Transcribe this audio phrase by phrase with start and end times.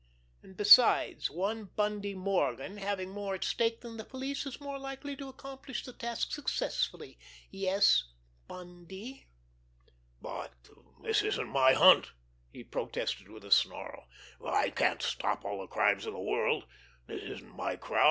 [0.41, 5.15] And, besides, one Bundy Morgan, having more at stake than the police, is more likely
[5.17, 7.19] to accomplish the task successfully.
[7.51, 9.27] Yes—Bundy?"
[10.19, 10.53] "But
[11.03, 12.13] this isn't my hunt!"
[12.51, 14.07] he protested, with a snarl.
[14.43, 16.65] "I can't stop all the crimes in the world!
[17.05, 17.99] This isn't my crowd!